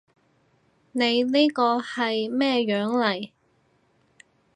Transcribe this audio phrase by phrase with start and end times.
[0.93, 3.29] 你呢個係咩樣嚟？